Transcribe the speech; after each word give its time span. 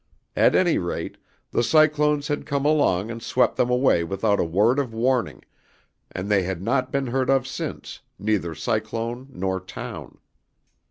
At 0.35 0.55
any 0.55 0.79
rate, 0.79 1.17
the 1.51 1.61
cyclones 1.61 2.27
had 2.27 2.47
come 2.47 2.65
along 2.65 3.11
and 3.11 3.21
swept 3.21 3.55
them 3.55 3.69
away 3.69 4.03
without 4.03 4.39
a 4.39 4.43
word 4.43 4.79
of 4.79 4.95
warning, 4.95 5.43
and 6.11 6.27
they 6.27 6.41
had 6.41 6.59
not 6.59 6.91
been 6.91 7.05
heard 7.05 7.29
of 7.29 7.45
since, 7.45 7.99
neither 8.17 8.55
cyclone 8.55 9.27
nor 9.31 9.59
town. 9.59 10.17